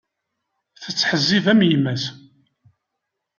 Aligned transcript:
Tettḥezzib 0.81 1.45
am 1.51 1.61
yemma-s. 1.69 2.03